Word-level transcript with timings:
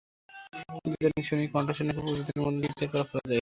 কিন্তু 0.75 0.95
ইদানীং 0.95 1.23
শুনি 1.23 1.43
কণ্ঠস্বরও 1.53 1.87
নাকি 1.87 2.01
প্রযুক্তির 2.01 2.43
মাধ্যমে 2.43 2.67
ঠিকঠাক 2.69 2.91
করে 2.91 3.09
ফেলা 3.09 3.17
যায়। 3.17 3.29